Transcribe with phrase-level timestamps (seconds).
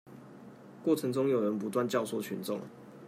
[0.83, 2.59] 過程中有人不斷教唆群眾